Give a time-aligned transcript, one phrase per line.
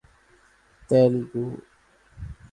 [0.87, 1.45] Telugu